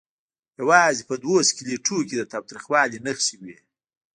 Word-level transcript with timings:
یوازې 0.59 1.03
په 1.09 1.15
دوو 1.23 1.37
سکلیټونو 1.49 2.01
کې 2.07 2.15
د 2.17 2.23
تاوتریخوالي 2.33 2.97
نښې 3.05 3.35
وې. 3.41 3.57